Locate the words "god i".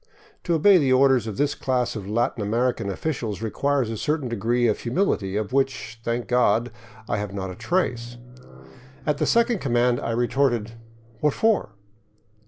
6.27-7.17